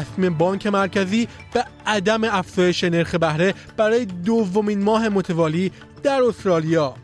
تصمیم 0.00 0.34
بانک 0.34 0.66
مرکزی 0.66 1.28
به 1.52 1.64
عدم 1.86 2.24
افزایش 2.24 2.84
نرخ 2.84 3.14
بهره 3.14 3.54
برای 3.76 4.04
دومین 4.04 4.82
ماه 4.82 5.08
متوالی 5.08 5.72
در 6.02 6.22
استرالیا. 6.22 6.94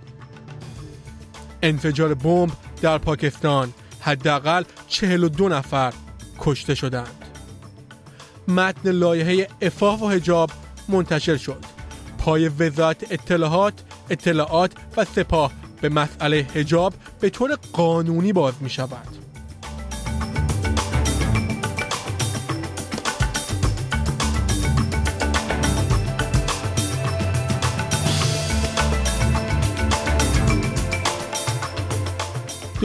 انفجار 1.63 2.15
بمب 2.15 2.53
در 2.83 2.99
پاکستان. 2.99 3.73
حداقل 4.01 4.63
42 4.89 5.49
نفر 5.49 5.93
کشته 6.39 6.75
شدند. 6.75 7.25
متن 8.49 8.91
لایحه 8.91 9.49
افاف 9.63 10.03
و 10.03 10.09
حجاب 10.09 10.51
منتشر 10.89 11.37
شد. 11.37 11.65
پای 12.19 12.49
وزارت 12.49 13.13
اطلاعات 13.13 13.75
اطلاعات 14.11 14.73
و 14.97 15.05
سپاه 15.05 15.53
به 15.81 15.89
مسئله 15.89 16.47
حجاب 16.55 16.95
به 17.21 17.31
طور 17.31 17.59
قانونی 17.73 18.33
باز 18.33 18.55
می 18.61 18.71
شود 18.71 19.26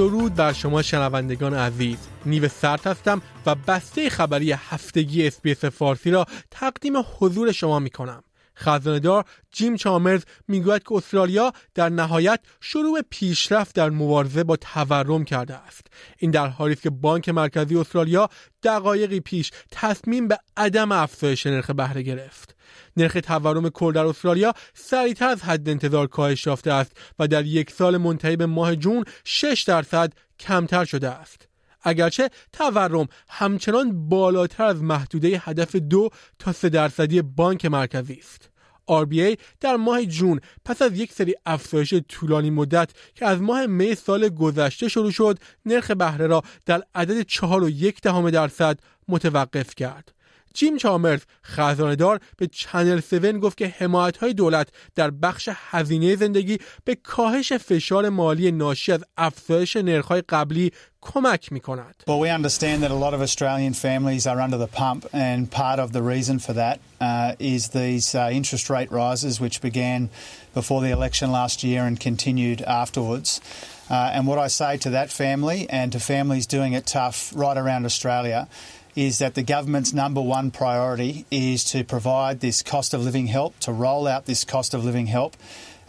درود 0.01 0.35
بر 0.35 0.53
شما 0.53 0.81
شنوندگان 0.81 1.53
عزیز. 1.53 1.97
نیو 2.25 2.47
صدر 2.47 2.87
هستم 2.87 3.21
و 3.45 3.55
بسته 3.55 4.09
خبری 4.09 4.51
هفتگی 4.51 5.27
اس‌بی‌اس 5.27 5.65
فارسی 5.65 6.11
را 6.11 6.25
تقدیم 6.51 6.93
حضور 7.19 7.51
شما 7.51 7.79
می 7.79 7.89
کنم. 7.89 8.23
خزاندار 8.57 9.25
جیم 9.51 9.75
چالمرز 9.75 10.23
می‌گوید 10.47 10.83
که 10.83 10.95
استرالیا 10.95 11.53
در 11.75 11.89
نهایت 11.89 12.39
شروع 12.61 13.01
پیشرفت 13.09 13.75
در 13.75 13.89
مبارزه 13.89 14.43
با 14.43 14.55
تورم 14.55 15.23
کرده 15.23 15.55
است. 15.55 15.87
این 16.17 16.31
در 16.31 16.47
حالی 16.47 16.73
است 16.73 16.81
که 16.81 16.89
بانک 16.89 17.29
مرکزی 17.29 17.77
استرالیا 17.77 18.29
دقایقی 18.63 19.19
پیش 19.19 19.51
تصمیم 19.71 20.27
به 20.27 20.37
عدم 20.57 20.91
افزایش 20.91 21.45
نرخ 21.45 21.69
بهره 21.69 22.01
گرفت. 22.01 22.55
نرخ 22.97 23.17
تورم 23.23 23.69
کل 23.69 23.91
در 23.91 24.05
استرالیا 24.05 24.53
سریعتر 24.73 25.27
از 25.27 25.41
حد 25.41 25.69
انتظار 25.69 26.07
کاهش 26.07 26.45
یافته 26.45 26.73
است 26.73 26.91
و 27.19 27.27
در 27.27 27.45
یک 27.45 27.71
سال 27.71 27.97
منتهی 27.97 28.35
به 28.35 28.45
ماه 28.45 28.75
جون 28.75 29.05
6 29.23 29.63
درصد 29.67 30.13
کمتر 30.39 30.85
شده 30.85 31.09
است 31.09 31.47
اگرچه 31.83 32.29
تورم 32.53 33.07
همچنان 33.29 34.09
بالاتر 34.09 34.63
از 34.63 34.83
محدوده 34.83 35.41
هدف 35.45 35.75
دو 35.75 36.09
تا 36.39 36.51
سه 36.51 36.69
درصدی 36.69 37.21
بانک 37.21 37.65
مرکزی 37.65 38.19
است. 38.19 38.51
RBA 38.89 39.37
در 39.59 39.75
ماه 39.75 40.05
جون 40.05 40.39
پس 40.65 40.81
از 40.81 40.99
یک 40.99 41.13
سری 41.13 41.35
افزایش 41.45 41.93
طولانی 42.09 42.49
مدت 42.49 42.89
که 43.15 43.25
از 43.25 43.41
ماه 43.41 43.65
می 43.65 43.95
سال 43.95 44.29
گذشته 44.29 44.87
شروع 44.87 45.11
شد 45.11 45.39
نرخ 45.65 45.91
بهره 45.91 46.27
را 46.27 46.43
در 46.65 46.83
عدد 46.95 47.21
چهار 47.21 47.63
و 47.63 47.69
یک 47.69 48.01
دهم 48.01 48.29
درصد 48.29 48.79
متوقف 49.07 49.75
کرد. 49.75 50.11
جیم 50.53 50.77
چامرز 50.77 51.21
خزاندار 51.45 52.19
به 52.37 52.47
چنل 52.47 52.97
7 52.97 53.31
گفت 53.31 53.57
که 53.57 53.67
حمایت 53.67 54.17
های 54.17 54.33
دولت 54.33 54.67
در 54.95 55.11
بخش 55.11 55.49
هزینه 55.53 56.15
زندگی 56.15 56.57
به 56.83 56.95
کاهش 56.95 57.53
فشار 57.53 58.09
مالی 58.09 58.51
ناشی 58.51 58.91
از 58.91 59.03
افزایش 59.17 59.75
نرخ‌های 59.75 60.21
قبلی 60.29 60.71
کمک 61.01 61.51
می 61.51 61.59
کند. 61.59 62.03
Well, 62.07 62.19
we 62.19 62.29
understand 62.29 62.83
that 62.83 62.91
a 62.91 62.95
lot 63.05 63.13
of 63.13 63.21
Australian 63.21 63.73
families 63.73 64.27
are 64.27 64.39
under 64.39 64.57
the 64.57 64.67
pump 64.67 65.05
and 65.13 65.49
part 65.49 65.79
of 65.79 65.91
the 65.93 66.03
reason 66.03 66.39
for 66.39 66.53
that 66.53 66.79
uh, 66.99 67.33
is 67.39 67.69
these 67.69 68.13
uh, 68.13 68.29
interest 68.31 68.69
rate 68.69 68.91
rises 68.91 69.41
which 69.41 69.61
began 69.61 70.09
before 70.53 70.81
the 70.81 70.91
election 70.91 71.31
last 71.31 71.63
year 71.63 71.81
and 71.85 71.99
continued 71.99 72.61
afterwards. 72.61 73.41
Uh, 73.89 74.15
and 74.15 74.27
what 74.27 74.39
I 74.39 74.47
say 74.47 74.77
to 74.77 74.89
that 74.91 75.11
family 75.11 75.67
and 75.69 75.91
to 75.91 75.99
families 75.99 76.45
doing 76.45 76.73
it 76.73 76.85
tough 76.85 77.33
right 77.35 77.57
around 77.57 77.85
Australia 77.85 78.47
is 78.95 79.19
that 79.19 79.35
the 79.35 79.43
government's 79.43 79.93
number 79.93 80.21
one 80.21 80.51
priority 80.51 81.25
is 81.31 81.63
to 81.65 81.83
provide 81.83 82.39
this 82.39 82.61
cost 82.61 82.93
of 82.93 83.03
living 83.03 83.27
help, 83.27 83.57
to 83.59 83.71
roll 83.71 84.07
out 84.07 84.25
this 84.25 84.43
cost 84.43 84.73
of 84.73 84.83
living 84.83 85.07
help 85.07 85.35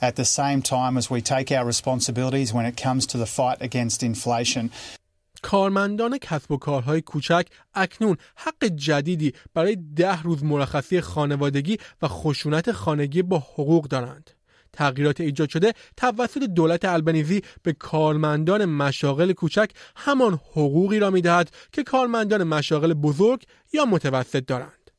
at 0.00 0.16
the 0.16 0.24
same 0.24 0.62
time 0.62 0.96
as 0.96 1.10
we 1.10 1.20
take 1.20 1.50
our 1.52 1.64
responsibilities 1.64 2.52
when 2.52 2.66
it 2.66 2.76
comes 2.76 3.06
to 3.06 3.16
the 3.18 3.26
fight 3.26 3.58
against 3.60 4.02
inflation. 4.02 4.70
کارمندان 5.42 6.18
کسب 6.18 6.50
و 6.50 6.56
کارهای 6.56 7.00
کوچک 7.00 7.46
اکنون 7.74 8.16
حق 8.36 8.64
جدیدی 8.64 9.32
برای 9.54 9.76
ده 9.96 10.22
روز 10.22 10.44
مرخصی 10.44 11.00
خانوادگی 11.00 11.78
و 12.02 12.08
خشونت 12.08 12.72
خانگی 12.72 13.22
با 13.22 13.38
حقوق 13.38 13.84
دارند. 13.84 14.30
تغییرات 14.72 15.20
ایجاد 15.20 15.48
شده 15.48 15.72
توسط 15.96 16.42
دولت 16.42 16.84
البنیزی 16.84 17.42
به 17.62 17.72
کارمندان 17.72 18.64
مشاغل 18.64 19.32
کوچک 19.32 19.70
همان 19.96 20.34
حقوقی 20.34 20.98
را 20.98 21.10
می‌دهد 21.10 21.50
که 21.72 21.82
کارمندان 21.82 22.42
مشاغل 22.42 22.94
بزرگ 22.94 23.42
یا 23.72 23.84
متوسط 23.84 24.46
دارند. 24.46 24.90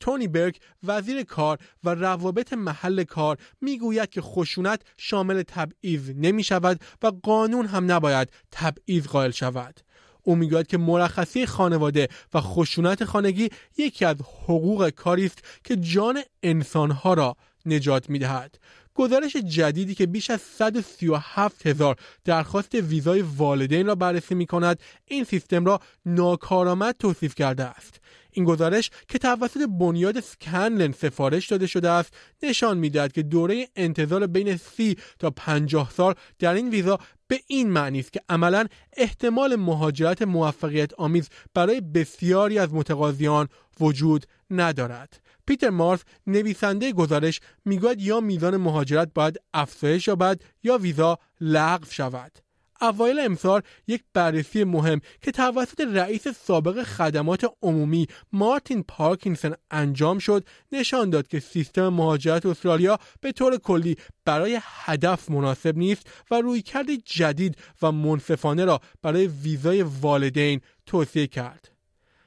تونی 0.00 0.28
برگ 0.28 0.56
وزیر 0.82 1.22
کار 1.22 1.58
و 1.84 1.94
روابط 1.94 2.52
محل 2.52 3.04
کار 3.04 3.38
می‌گوید 3.60 4.10
که 4.10 4.20
خشونت 4.20 4.82
شامل 4.96 5.42
تبعیض 5.42 6.10
نمی 6.10 6.42
شود 6.42 6.80
و 7.02 7.12
قانون 7.22 7.66
هم 7.66 7.92
نباید 7.92 8.32
تبعیض 8.50 9.06
قائل 9.06 9.30
شود. 9.30 9.80
او 10.22 10.36
می‌گوید 10.36 10.66
که 10.66 10.78
مرخصی 10.78 11.46
خانواده 11.46 12.08
و 12.34 12.40
خشونت 12.40 13.04
خانگی 13.04 13.48
یکی 13.76 14.04
از 14.04 14.16
حقوق 14.44 14.88
کاری 14.88 15.26
است 15.26 15.38
که 15.64 15.76
جان 15.76 16.22
انسانها 16.42 17.14
را 17.14 17.36
نجات 17.66 18.10
می‌دهد 18.10 18.58
گزارش 18.94 19.36
جدیدی 19.36 19.94
که 19.94 20.06
بیش 20.06 20.30
از 20.30 20.40
137 20.40 21.66
هزار 21.66 21.96
درخواست 22.24 22.74
ویزای 22.74 23.22
والدین 23.22 23.86
را 23.86 23.94
بررسی 23.94 24.34
می 24.34 24.46
کند 24.46 24.80
این 25.04 25.24
سیستم 25.24 25.64
را 25.64 25.80
ناکارآمد 26.06 26.94
توصیف 26.98 27.34
کرده 27.34 27.64
است. 27.64 28.00
این 28.30 28.44
گزارش 28.44 28.90
که 29.08 29.18
توسط 29.18 29.68
بنیاد 29.68 30.20
سکنلن 30.20 30.92
سفارش 30.92 31.48
داده 31.48 31.66
شده 31.66 31.90
است 31.90 32.14
نشان 32.42 32.78
می‌دهد 32.78 33.12
که 33.12 33.22
دوره 33.22 33.68
انتظار 33.76 34.26
بین 34.26 34.56
30 34.56 34.96
تا 35.18 35.30
50 35.30 35.90
سال 35.90 36.14
در 36.38 36.54
این 36.54 36.70
ویزا 36.70 36.98
به 37.28 37.40
این 37.46 37.70
معنی 37.70 38.00
است 38.00 38.12
که 38.12 38.20
عملا 38.28 38.66
احتمال 38.96 39.56
مهاجرت 39.56 40.22
موفقیت 40.22 40.94
آمیز 40.94 41.28
برای 41.54 41.80
بسیاری 41.80 42.58
از 42.58 42.74
متقاضیان 42.74 43.48
وجود 43.80 44.26
ندارد. 44.50 45.20
پیتر 45.50 45.70
مارس 45.70 46.00
نویسنده 46.26 46.92
گزارش 46.92 47.40
می‌گوید 47.64 48.00
یا 48.00 48.20
میزان 48.20 48.56
مهاجرت 48.56 49.10
باید 49.14 49.40
افزایش 49.54 50.08
یابد 50.08 50.42
یا 50.62 50.78
ویزا 50.78 51.18
لغو 51.40 51.90
شود 51.90 52.38
اوایل 52.80 53.20
امسال 53.20 53.62
یک 53.86 54.02
بررسی 54.14 54.64
مهم 54.64 55.00
که 55.20 55.32
توسط 55.32 55.80
رئیس 55.80 56.28
سابق 56.28 56.82
خدمات 56.82 57.52
عمومی 57.62 58.06
مارتین 58.32 58.82
پارکینسون 58.82 59.54
انجام 59.70 60.18
شد 60.18 60.44
نشان 60.72 61.10
داد 61.10 61.28
که 61.28 61.40
سیستم 61.40 61.88
مهاجرت 61.88 62.46
استرالیا 62.46 62.98
به 63.20 63.32
طور 63.32 63.56
کلی 63.56 63.96
برای 64.24 64.58
هدف 64.62 65.30
مناسب 65.30 65.76
نیست 65.76 66.10
و 66.30 66.40
رویکرد 66.40 66.86
جدید 67.04 67.56
و 67.82 67.92
منصفانه 67.92 68.64
را 68.64 68.80
برای 69.02 69.26
ویزای 69.26 69.82
والدین 69.82 70.60
توصیه 70.86 71.26
کرد. 71.26 71.69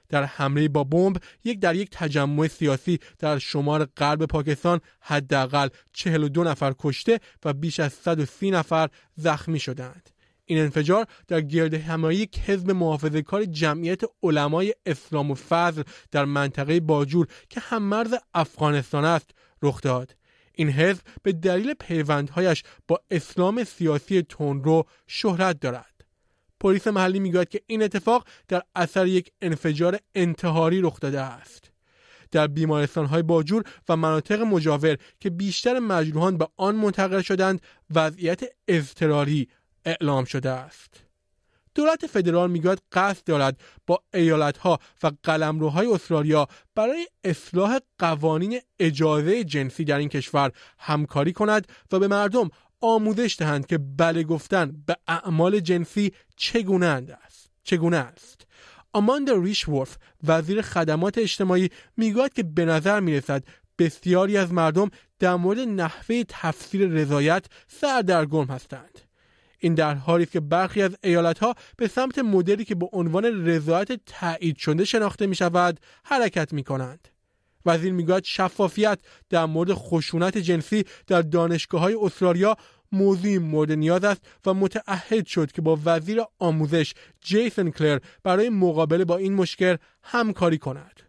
در 0.09 0.23
حمله 0.23 0.67
با 0.67 0.83
بمب 0.83 1.17
یک 1.43 1.59
در 1.59 1.75
یک 1.75 1.89
تجمع 1.91 2.47
سیاسی 2.47 2.99
در 3.19 3.39
شمال 3.39 3.85
غرب 3.97 4.25
پاکستان 4.25 4.79
حداقل 4.99 5.67
42 5.93 6.43
نفر 6.43 6.73
کشته 6.79 7.19
و 7.45 7.53
بیش 7.53 7.79
از 7.79 7.93
130 7.93 8.51
نفر 8.51 8.89
زخمی 9.15 9.59
شدند. 9.59 10.09
این 10.45 10.59
انفجار 10.59 11.05
در 11.27 11.41
گرد 11.41 11.73
همایی 11.73 12.29
حزب 12.45 12.71
محافظه 12.71 13.21
کار 13.21 13.45
جمعیت 13.45 14.01
علمای 14.23 14.73
اسلام 14.85 15.31
و 15.31 15.35
فضل 15.35 15.83
در 16.11 16.25
منطقه 16.25 16.79
باجور 16.79 17.27
که 17.49 17.59
هم 17.59 17.83
مرز 17.83 18.13
افغانستان 18.33 19.05
است 19.05 19.31
رخ 19.61 19.81
داد. 19.81 20.15
این 20.55 20.69
حزب 20.69 21.01
به 21.23 21.31
دلیل 21.31 21.73
پیوندهایش 21.73 22.63
با 22.87 22.99
اسلام 23.11 23.63
سیاسی 23.63 24.21
تندرو 24.21 24.83
شهرت 25.07 25.59
دارد. 25.59 25.92
پلیس 26.63 26.87
محلی 26.87 27.19
می‌گوید 27.19 27.49
که 27.49 27.61
این 27.67 27.83
اتفاق 27.83 28.27
در 28.47 28.61
اثر 28.75 29.07
یک 29.07 29.31
انفجار 29.41 29.99
انتحاری 30.15 30.81
رخ 30.81 30.99
داده 30.99 31.21
است. 31.21 31.71
در 32.31 32.47
بیمارستان 32.47 33.05
های 33.05 33.21
باجور 33.21 33.63
و 33.89 33.95
مناطق 33.95 34.41
مجاور 34.41 34.97
که 35.19 35.29
بیشتر 35.29 35.79
مجروحان 35.79 36.37
به 36.37 36.47
آن 36.57 36.75
منتقل 36.75 37.21
شدند 37.21 37.61
وضعیت 37.95 38.43
اضطراری 38.67 39.47
اعلام 39.85 40.25
شده 40.25 40.49
است. 40.49 41.03
دولت 41.75 42.07
فدرال 42.07 42.51
می‌گوید 42.51 42.81
قصد 42.91 43.23
دارد 43.23 43.61
با 43.87 44.03
ایالتها 44.13 44.79
و 45.03 45.11
قلمروهای 45.23 45.87
استرالیا 45.87 46.47
برای 46.75 47.07
اصلاح 47.23 47.79
قوانین 47.99 48.59
اجازه 48.79 49.43
جنسی 49.43 49.83
در 49.83 49.97
این 49.97 50.09
کشور 50.09 50.51
همکاری 50.79 51.33
کند 51.33 51.67
و 51.91 51.99
به 51.99 52.07
مردم 52.07 52.49
آموزش 52.83 53.35
دهند 53.39 53.65
که 53.65 53.77
بله 53.77 54.23
گفتن 54.23 54.83
به 54.87 54.97
اعمال 55.07 55.59
جنسی 55.59 56.11
چگونه 56.35 56.85
است 56.85 57.49
چگونه 57.63 57.97
است 57.97 58.47
آماندا 58.93 59.35
ریشورف 59.35 59.97
وزیر 60.23 60.61
خدمات 60.61 61.17
اجتماعی 61.17 61.69
می‌گوید 61.97 62.33
که 62.33 62.43
به 62.43 62.65
نظر 62.65 62.99
می‌رسد 62.99 63.43
بسیاری 63.79 64.37
از 64.37 64.53
مردم 64.53 64.89
در 65.19 65.35
مورد 65.35 65.59
نحوه 65.59 66.23
تفسیر 66.27 66.87
رضایت 66.87 67.45
سردرگم 67.67 68.45
هستند 68.45 68.99
این 69.59 69.73
در 69.73 69.93
حالی 69.93 70.25
که 70.25 70.39
برخی 70.39 70.81
از 70.81 70.97
ها 71.41 71.55
به 71.77 71.87
سمت 71.87 72.19
مدلی 72.19 72.65
که 72.65 72.75
به 72.75 72.89
عنوان 72.93 73.25
رضایت 73.45 74.05
تایید 74.05 74.57
شده 74.57 74.85
شناخته 74.85 75.27
می 75.27 75.35
شود 75.35 75.79
حرکت 76.03 76.53
می 76.53 76.63
کنند. 76.63 77.12
وزیر 77.65 77.93
می‌گوید 77.93 78.23
شفافیت 78.23 78.99
در 79.29 79.45
مورد 79.45 79.73
خشونت 79.73 80.37
جنسی 80.37 80.83
در 81.07 81.21
دانشگاه 81.21 81.81
های 81.81 81.97
استرالیا 82.01 82.57
موضوعی 82.91 83.37
مورد 83.37 83.71
نیاز 83.71 84.03
است 84.03 84.21
و 84.45 84.53
متعهد 84.53 85.25
شد 85.25 85.51
که 85.51 85.61
با 85.61 85.79
وزیر 85.85 86.21
آموزش 86.39 86.93
جیسن 87.21 87.69
کلر 87.69 87.99
برای 88.23 88.49
مقابله 88.49 89.05
با 89.05 89.17
این 89.17 89.33
مشکل 89.33 89.75
همکاری 90.03 90.57
کند. 90.57 90.99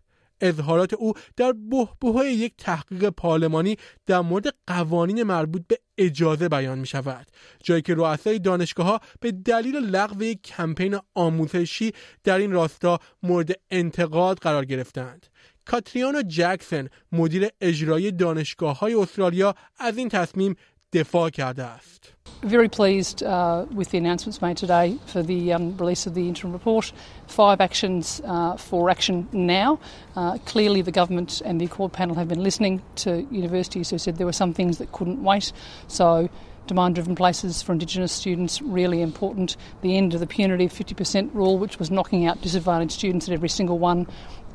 اظهارات 0.40 0.94
او 0.94 1.12
در 1.36 1.52
بحبوهای 1.70 2.34
یک 2.34 2.54
تحقیق 2.58 3.08
پارلمانی 3.08 3.76
در 4.06 4.20
مورد 4.20 4.54
قوانین 4.66 5.22
مربوط 5.22 5.62
به 5.68 5.78
اجازه 5.98 6.48
بیان 6.48 6.78
می 6.78 6.86
شود 6.86 7.26
جایی 7.62 7.82
که 7.82 7.94
رؤسای 7.94 8.38
دانشگاه 8.38 8.86
ها 8.86 9.00
به 9.20 9.32
دلیل 9.32 9.76
لغو 9.76 10.22
یک 10.22 10.42
کمپین 10.42 10.98
آموزشی 11.14 11.92
در 12.24 12.38
این 12.38 12.52
راستا 12.52 12.98
مورد 13.22 13.50
انتقاد 13.70 14.38
قرار 14.38 14.64
گرفتند 14.64 15.26
کاتریانا 15.66 16.22
جکسن 16.22 16.88
مدیر 17.12 17.48
اجرایی 17.60 18.12
دانشگاه 18.12 18.78
های 18.78 18.94
استرالیا 18.94 19.54
از 19.78 19.98
این 19.98 20.08
تصمیم 20.08 20.56
دفاع 20.92 21.30
کرده 21.30 21.64
است. 21.64 22.14
Very 22.42 22.68
pleased 22.68 23.22
uh, 23.22 23.64
with 23.78 23.88
the 23.90 23.98
announcements 23.98 24.42
made 24.42 24.58
today 24.58 24.98
for 25.06 25.22
the 25.22 25.40
um, 25.54 25.76
release 25.78 26.06
of 26.06 26.14
the 26.14 26.28
interim 26.28 26.52
report. 26.52 26.92
Five 27.26 27.60
actions 27.60 28.20
uh, 28.24 28.56
for 28.56 28.90
action 28.90 29.28
now. 29.32 29.80
Uh, 30.14 30.36
clearly, 30.44 30.82
the 30.82 30.92
government 30.92 31.42
and 31.46 31.54
the 31.60 31.64
Accord 31.64 31.92
panel 31.92 32.14
have 32.16 32.28
been 32.28 32.42
listening 32.42 32.82
to 32.96 33.10
universities 33.30 33.88
who 33.90 33.98
said 33.98 34.18
there 34.18 34.26
were 34.26 34.40
some 34.44 34.52
things 34.52 34.76
that 34.78 34.92
couldn't 34.92 35.22
wait. 35.22 35.52
So, 35.88 36.28
demand 36.67 36.95
driven 36.95 37.15
places 37.15 37.61
for 37.61 37.71
Indigenous 37.73 38.11
students, 38.11 38.61
really 38.61 39.01
important. 39.01 39.57
The 39.81 39.97
end 39.97 40.13
of 40.13 40.19
the 40.19 40.27
punitive 40.27 40.71
50% 40.71 41.33
rule, 41.33 41.57
which 41.57 41.79
was 41.79 41.89
knocking 41.89 42.27
out 42.27 42.41
disadvantaged 42.41 42.91
students 42.91 43.27
at 43.27 43.33
every 43.33 43.49
single 43.49 43.79
one 43.79 44.07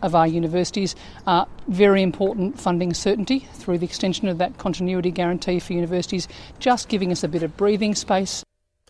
of 0.03 0.15
our 0.15 0.26
universities. 0.26 0.94
Uh, 1.26 1.44
very 1.69 2.03
important 2.03 2.61
funding 2.61 2.94
certainty 2.94 3.41
through 3.55 3.79
the 3.79 3.87
extension 3.87 4.29
of 4.29 4.38
that 4.38 4.59
continuity 4.59 5.11
guarantee 5.11 5.59
for 5.59 5.73
universities, 5.73 6.29
just 6.61 6.88
giving 6.88 7.11
us 7.11 7.25
a 7.25 7.29
bit 7.29 7.43
of 7.43 7.56
breathing 7.56 7.94
space. 7.94 8.44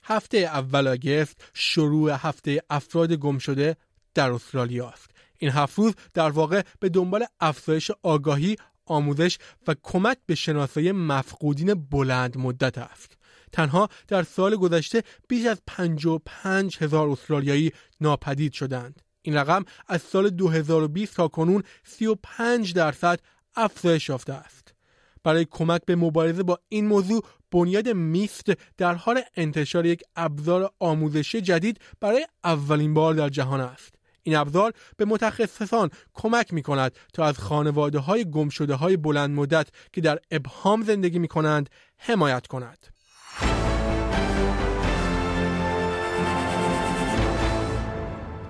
هفته 0.07 0.39
اول 0.39 0.89
آگست 0.89 1.41
شروع 1.55 2.13
هفته 2.13 2.63
افراد 2.71 3.13
گم 3.13 3.39
شده 3.39 3.77
در 4.15 4.33
استرالیا 4.33 4.89
است. 4.89 5.11
این 5.39 5.51
هفت 5.51 5.79
روز 5.79 5.95
در 6.15 6.31
واقع 6.31 6.63
به 6.81 6.89
دنبال 6.89 7.25
افزایش 7.41 7.91
آگاهی، 8.03 8.57
آموزش 8.90 9.38
و 9.68 9.76
کمک 9.84 10.18
به 10.26 10.36
شناسایی 10.36 10.92
مفقودین 10.92 11.74
بلند 11.74 12.38
مدت 12.38 12.78
است. 12.78 13.18
تنها 13.52 13.90
در 14.08 14.24
سال 14.24 14.56
گذشته 14.56 15.04
بیش 15.28 15.46
از 15.46 15.62
55 15.68 16.78
هزار 16.78 17.10
استرالیایی 17.10 17.72
ناپدید 18.02 18.54
شدند. 18.54 19.02
این 19.22 19.36
رقم 19.36 19.66
از 19.88 20.02
سال 20.02 20.30
2020 20.30 21.16
تا 21.16 21.28
کنون 21.28 21.64
35 21.84 22.74
درصد 22.74 23.20
افزایش 23.56 24.10
یافته 24.10 24.34
است. 24.34 24.74
برای 25.24 25.46
کمک 25.52 25.82
به 25.86 25.96
مبارزه 25.96 26.44
با 26.44 26.60
این 26.70 26.88
موضوع 26.88 27.24
بنیاد 27.52 27.90
میست 27.90 28.52
در 28.78 28.94
حال 28.94 29.22
انتشار 29.36 29.86
یک 29.86 30.02
ابزار 30.16 30.72
آموزشی 30.80 31.42
جدید 31.42 31.80
برای 32.00 32.28
اولین 32.44 32.94
بار 32.94 33.14
در 33.14 33.30
جهان 33.30 33.62
است. 33.62 33.99
این 34.24 34.36
ابزار 34.36 34.74
به 34.98 35.06
متخصصان 35.06 35.90
کمک 36.14 36.54
می 36.54 36.64
کند 36.64 36.92
تا 37.14 37.26
از 37.26 37.38
خانواده 37.38 38.00
های 38.00 38.26
گمشده 38.26 38.76
های 38.76 38.98
بلند 38.98 39.30
مدت 39.30 39.68
که 39.94 40.02
در 40.02 40.20
ابهام 40.32 40.84
زندگی 40.84 41.20
می 41.20 41.28
کنند 41.28 41.70
حمایت 41.98 42.48
کند. 42.48 42.88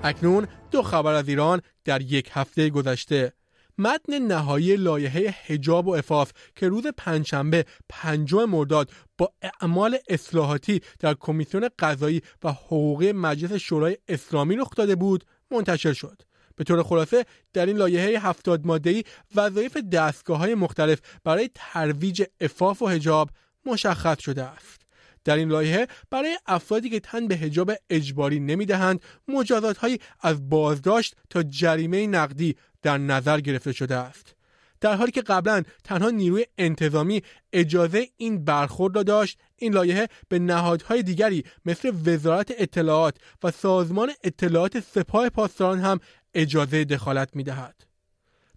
اکنون 0.04 0.48
دو 0.72 0.84
خبر 0.84 1.14
از 1.14 1.30
ایران 1.30 1.62
در 1.86 2.02
یک 2.02 2.30
هفته 2.34 2.70
گذشته 2.70 3.34
متن 3.78 4.20
نهایی 4.20 4.76
لایحه 4.76 5.36
حجاب 5.46 5.88
و 5.88 5.96
افاف 5.96 6.32
که 6.56 6.68
روز 6.68 6.88
پنجشنبه 6.98 7.66
پنجم 7.90 8.46
مرداد 8.46 8.92
با 9.18 9.34
اعمال 9.42 9.98
اصلاحاتی 10.10 10.82
در 11.00 11.14
کمیسیون 11.14 11.70
قضایی 11.80 12.22
و 12.44 12.52
حقوقی 12.52 13.12
مجلس 13.12 13.54
شورای 13.54 13.98
اسلامی 14.08 14.56
رخ 14.56 14.70
داده 14.76 14.96
بود 14.96 15.24
منتشر 15.52 15.94
شد. 15.94 16.22
به 16.56 16.64
طور 16.64 16.84
خلاصه 16.84 17.26
در 17.54 17.66
این 17.66 17.78
لایحه 17.78 18.20
هفتاد 18.20 18.66
ماده‌ای 18.66 19.04
وظایف 19.36 19.78
دستگاه 19.78 20.38
های 20.38 20.56
مختلف 20.56 21.00
برای 21.24 21.50
ترویج 21.56 22.24
افاف 22.42 22.82
و 22.82 22.88
حجاب 22.88 23.30
مشخص 23.66 24.22
شده 24.22 24.44
است. 24.44 24.82
در 25.24 25.36
این 25.36 25.50
لایحه 25.50 25.88
برای 26.10 26.38
افرادی 26.46 26.90
که 26.90 27.00
تن 27.00 27.28
به 27.28 27.36
حجاب 27.36 27.72
اجباری 27.90 28.40
نمی‌دهند 28.40 29.02
مجازات 29.28 29.78
هایی 29.78 30.00
از 30.20 30.50
بازداشت 30.50 31.16
تا 31.30 31.44
جریمه 31.44 32.08
نقدی 32.08 32.56
در 32.82 32.98
نظر 32.98 33.40
گرفته 33.40 33.72
شده 33.72 33.96
است. 33.96 34.36
در 34.82 34.96
حالی 34.96 35.12
که 35.12 35.22
قبلا 35.22 35.64
تنها 35.84 36.10
نیروی 36.10 36.46
انتظامی 36.58 37.24
اجازه 37.54 38.08
این 38.18 38.46
برخورد 38.46 38.96
را 38.96 39.04
داشت 39.04 39.40
این 39.56 39.74
لایحه 39.74 40.08
به 40.30 40.40
نهادهای 40.40 41.04
دیگری 41.04 41.44
مثل 41.66 41.92
وزارت 42.06 42.54
اطلاعات 42.58 43.18
و 43.44 43.52
سازمان 43.52 44.12
اطلاعات 44.24 44.80
سپاه 44.80 45.30
پاسداران 45.30 45.80
هم 45.80 46.00
اجازه 46.34 46.86
دخالت 46.86 47.36
می 47.36 47.44
دهد. 47.44 47.76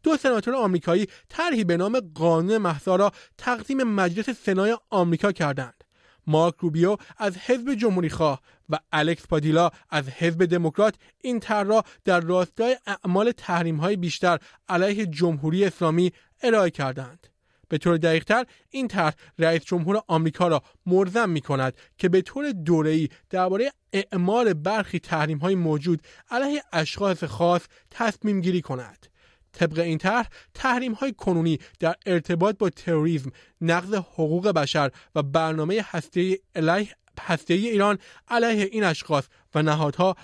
دو 0.03 0.17
سناتور 0.17 0.55
آمریکایی 0.55 1.07
طرحی 1.29 1.65
به 1.65 1.77
نام 1.77 2.01
قانون 2.15 2.59
محضا 2.59 2.97
را 2.97 3.13
تقدیم 3.39 3.83
مجلس 3.83 4.31
سنای 4.31 4.77
آمریکا 4.91 5.33
کردند 5.33 5.82
مارک 6.27 6.55
روبیو 6.59 6.97
از 7.19 7.37
حزب 7.37 7.75
جمهوری 7.75 8.11
خواه 8.11 8.41
و 8.69 8.79
الکس 8.93 9.27
پادیلا 9.27 9.71
از 9.91 10.09
حزب 10.09 10.45
دموکرات 10.45 10.95
این 11.21 11.41
طرح 11.41 11.67
را 11.67 11.85
در 12.05 12.21
راستای 12.21 12.77
اعمال 12.87 13.33
تحریم 13.33 13.77
های 13.77 13.97
بیشتر 13.97 14.39
علیه 14.69 15.07
جمهوری 15.07 15.65
اسلامی 15.65 16.13
ارائه 16.43 16.71
کردند. 16.71 17.27
به 17.69 17.79
طور 17.79 17.97
دقیقتر 17.97 18.47
این 18.71 18.89
طرح 18.89 19.15
رئیس 19.39 19.65
جمهور 19.65 20.03
آمریکا 20.09 20.49
را 20.49 20.63
مرزم 20.87 21.31
می 21.31 21.41
کند 21.41 21.77
که 21.99 22.09
به 22.09 22.23
طور 22.23 22.53
دوره‌ای 22.53 23.09
درباره 23.31 23.73
اعمال 23.93 24.53
برخی 24.53 24.99
تحریم 24.99 25.39
های 25.39 25.55
موجود 25.55 26.03
علیه 26.31 26.63
اشخاص 26.73 27.25
خاص 27.25 27.63
تصمیم 27.91 28.41
گیری 28.41 28.63
کند. 28.63 29.07
طبق 29.53 29.79
این 29.79 29.99
طرح 29.99 30.29
تحریم 30.55 30.93
های 30.93 31.13
کنونی 31.13 31.59
در 31.81 31.95
ارتباط 32.07 32.59
با 32.59 32.71
تروریسم 32.71 33.31
نقض 33.61 33.95
حقوق 33.95 34.49
بشر 34.49 34.91
و 35.15 35.23
برنامه 35.23 35.85
هسته 35.91 36.39
علیه 36.57 36.89
هسته 37.21 37.55
ایران 37.55 37.99
علیه 38.29 38.69
این 38.73 38.85
اشخاص 38.85 39.25
و 39.55 39.63
نهادها 39.63 40.17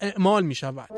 اعمال 0.00 0.44
می 0.44 0.54
شود. 0.54 0.88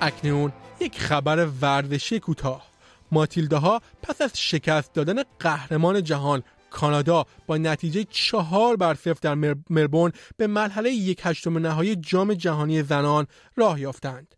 اکنون 0.00 0.52
یک 0.80 0.98
خبر 0.98 1.48
ورزشی 1.60 2.20
کوتاه 2.20 2.66
ماتیلده 3.12 3.56
ها 3.56 3.80
پس 4.02 4.22
از 4.22 4.40
شکست 4.40 4.94
دادن 4.94 5.22
قهرمان 5.38 6.04
جهان 6.04 6.42
کانادا 6.70 7.26
با 7.46 7.56
نتیجه 7.56 8.04
چهار 8.10 8.76
بر 8.76 8.94
صفر 8.94 9.18
در 9.22 9.34
مربون 9.70 10.12
به 10.36 10.46
مرحله 10.46 10.90
یک 10.90 11.20
هشتم 11.22 11.58
نهایی 11.58 11.96
جام 11.96 12.34
جهانی 12.34 12.82
زنان 12.82 13.26
راه 13.56 13.80
یافتند. 13.80 14.34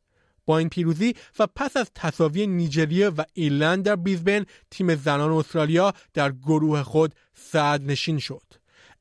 با 0.46 0.58
این 0.58 0.68
پیروزی 0.68 1.14
و 1.38 1.46
پس 1.46 1.76
از 1.76 1.90
تصاوی 1.94 2.46
نیجریه 2.46 3.08
و 3.08 3.22
ایرلند 3.34 3.84
در 3.84 3.96
بیزبن 3.96 4.44
تیم 4.70 4.94
زنان 4.94 5.32
استرالیا 5.32 5.92
در 6.14 6.32
گروه 6.32 6.82
خود 6.82 7.14
صد 7.34 7.82
نشین 7.82 8.18
شد. 8.18 8.42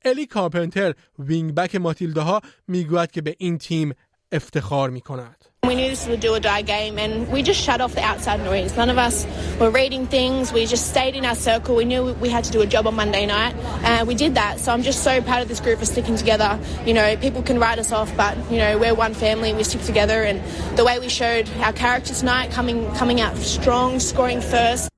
الی 0.06 0.26
کارپنتر 0.26 0.94
وینگ 1.20 1.56
بک 1.56 1.76
ماتیلده 1.76 2.22
ها 2.22 2.42
می‌گوید 2.68 3.12
که 3.12 3.22
به 3.22 3.36
این 3.40 3.58
تیم 3.58 3.94
افتخار 4.32 4.90
می 4.90 5.02
کند. 5.02 5.51
We 5.67 5.75
knew 5.75 5.89
this 5.89 6.07
was 6.07 6.17
a 6.17 6.21
do 6.21 6.33
or 6.33 6.39
die 6.39 6.63
game, 6.63 6.97
and 6.97 7.29
we 7.33 7.43
just 7.43 7.61
shut 7.61 7.81
off 7.81 7.95
the 7.97 8.01
outside 8.01 8.39
noise. 8.39 8.77
None 8.77 8.89
of 8.89 8.99
us 8.99 9.27
were 9.59 9.69
reading 9.69 10.07
things. 10.07 10.53
We 10.53 10.65
just 10.65 10.91
stayed 10.91 11.17
in 11.17 11.25
our 11.25 11.35
circle. 11.35 11.75
We 11.75 11.85
knew 11.85 12.13
we 12.15 12.29
had 12.29 12.45
to 12.45 12.53
do 12.53 12.61
a 12.61 12.67
job 12.67 12.87
on 12.87 12.95
Monday 12.95 13.27
night, 13.27 13.53
and 13.83 14.07
we 14.07 14.15
did 14.15 14.37
that. 14.37 14.61
So 14.61 14.73
I'm 14.73 14.83
just 14.83 15.03
so 15.03 15.21
proud 15.23 15.43
of 15.43 15.49
this 15.49 15.59
group 15.59 15.81
for 15.81 15.85
sticking 15.85 16.17
together. 16.17 16.61
You 16.85 16.95
know, 16.95 17.17
people 17.17 17.43
can 17.43 17.59
write 17.59 17.81
us 17.81 17.91
off, 17.91 18.17
but 18.17 18.39
you 18.49 18.59
know 18.59 18.79
we're 18.79 18.95
one 18.95 19.13
family. 19.13 19.53
We 19.55 19.65
stick 19.65 19.83
together, 19.83 20.23
and 20.23 20.41
the 20.79 20.85
way 20.85 21.01
we 21.01 21.09
showed 21.09 21.51
our 21.59 21.73
character 21.73 22.15
tonight, 22.15 22.53
coming 22.53 22.89
coming 22.95 23.21
out 23.21 23.37
strong, 23.37 23.99
scoring 23.99 24.41
first. 24.41 24.89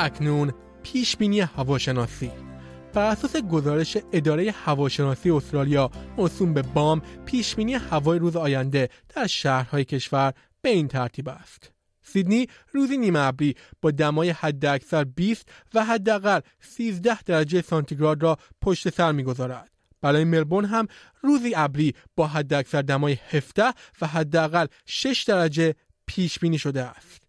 اکنون 0.00 0.52
پیش 0.82 1.16
بینی 1.16 1.40
هواشناسی 1.40 2.30
بر 2.95 3.11
اساس 3.11 3.35
گزارش 3.35 3.97
اداره 4.11 4.51
هواشناسی 4.51 5.31
استرالیا 5.31 5.91
موسوم 6.17 6.53
به 6.53 6.61
بام 6.61 7.01
پیشبینی 7.25 7.73
هوای 7.73 8.19
روز 8.19 8.35
آینده 8.35 8.89
در 9.15 9.27
شهرهای 9.27 9.85
کشور 9.85 10.33
به 10.61 10.69
این 10.69 10.87
ترتیب 10.87 11.29
است 11.29 11.71
سیدنی 12.03 12.47
روزی 12.71 12.97
نیمه 12.97 13.19
ابری 13.19 13.55
با 13.81 13.91
دمای 13.91 14.29
حداکثر 14.29 15.03
20 15.03 15.49
و 15.73 15.85
حداقل 15.85 16.39
13 16.59 17.21
درجه 17.21 17.61
سانتیگراد 17.61 18.23
را 18.23 18.37
پشت 18.61 18.89
سر 18.89 19.11
می‌گذارد. 19.11 19.71
برای 20.01 20.23
ملبورن 20.23 20.65
هم 20.65 20.87
روزی 21.21 21.53
ابری 21.55 21.93
با 22.15 22.27
حداکثر 22.27 22.81
دمای 22.81 23.17
17 23.29 23.63
و 24.01 24.07
حداقل 24.07 24.65
6 24.85 25.23
درجه 25.23 25.75
پیش 26.07 26.39
بینی 26.39 26.57
شده 26.57 26.83
است. 26.83 27.24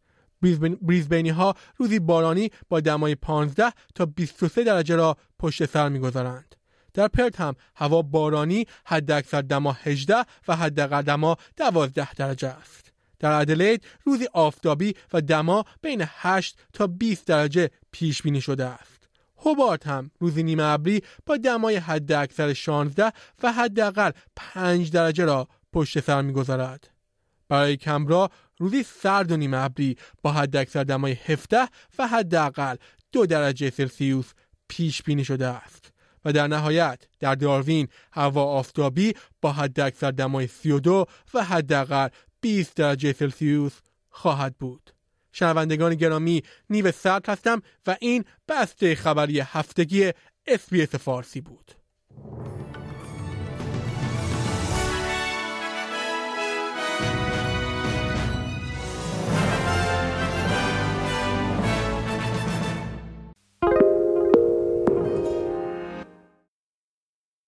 بریزبینی 0.82 1.30
ها 1.30 1.54
روزی 1.76 1.98
بارانی 1.98 2.50
با 2.68 2.80
دمای 2.80 3.14
15 3.14 3.72
تا 3.94 4.06
23 4.06 4.64
درجه 4.64 4.96
را 4.96 5.16
پشت 5.38 5.66
سر 5.66 5.88
می‌گذارند. 5.88 6.54
در 6.94 7.08
پرت 7.08 7.40
هم 7.40 7.54
هوا 7.76 8.02
بارانی 8.02 8.66
حداکثر 8.84 9.42
دما 9.42 9.72
18 9.72 10.14
و 10.48 10.56
حداقل 10.56 11.02
دما 11.02 11.36
12 11.56 12.14
درجه 12.14 12.48
است. 12.48 12.92
در 13.18 13.32
ادلید 13.32 13.84
روزی 14.04 14.28
آفتابی 14.32 14.94
و 15.12 15.20
دما 15.20 15.64
بین 15.82 16.04
8 16.06 16.58
تا 16.72 16.86
20 16.86 17.26
درجه 17.26 17.70
پیش 17.92 18.22
بینی 18.22 18.40
شده 18.40 18.64
است. 18.64 19.08
هوبارت 19.38 19.86
هم 19.86 20.10
روزی 20.20 20.42
نیمه 20.42 20.62
ابری 20.62 21.02
با 21.26 21.36
دمای 21.36 21.76
حداکثر 21.76 22.52
16 22.52 23.12
و 23.42 23.52
حداقل 23.52 24.10
5 24.36 24.90
درجه 24.90 25.24
را 25.24 25.48
پشت 25.72 26.00
سر 26.00 26.22
می‌گذارد. 26.22 26.95
برای 27.48 27.76
کمبرا 27.76 28.30
روزی 28.58 28.82
سرد 28.82 29.32
و 29.32 29.36
نیمه 29.36 29.56
ابری 29.56 29.96
با 30.22 30.32
حداکثر 30.32 30.84
دمای 30.84 31.12
17 31.12 31.68
و 31.98 32.06
حداقل 32.06 32.76
2 33.12 33.26
درجه 33.26 33.70
سلسیوس 33.70 34.32
پیش 34.68 35.02
بینی 35.02 35.24
شده 35.24 35.46
است. 35.46 35.92
و 36.24 36.32
در 36.32 36.46
نهایت 36.46 37.08
در 37.20 37.34
داروین 37.34 37.88
هوا 38.12 38.44
آفتابی 38.44 39.14
با 39.40 39.52
حداکثر 39.52 40.10
دمای 40.10 40.46
32 40.46 41.06
و 41.34 41.44
حداقل 41.44 42.08
20 42.40 42.76
درجه 42.76 43.12
سلسیوس 43.12 43.72
خواهد 44.08 44.54
بود. 44.58 44.90
شنوندگان 45.32 45.94
گرامی 45.94 46.42
نیو 46.70 46.92
سرد 46.92 47.28
هستم 47.28 47.62
و 47.86 47.96
این 48.00 48.24
بسته 48.48 48.94
خبری 48.94 49.40
هفتگی 49.40 50.12
اسپیس 50.46 50.94
فارسی 50.94 51.40
بود. 51.40 51.72